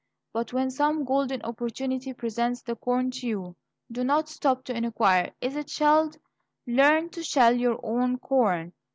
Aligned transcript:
But 0.33 0.51
when 0.51 0.71
some 0.71 1.05
golden 1.05 1.43
opportunity 1.43 2.11
presents 2.11 2.63
the 2.63 2.75
corn 2.75 3.11
to 3.11 3.27
you, 3.27 3.55
do 3.91 4.03
not 4.03 4.29
stop 4.29 4.63
to 4.63 4.75
inquire, 4.75 5.31
"Is 5.41 5.55
it 5.55 5.69
shelled?" 5.69 6.17
Learn 6.65 7.09
to 7.11 7.21
shell 7.21 7.55
your 7.55 7.79
own 7.83 8.17
corn. 8.17 8.73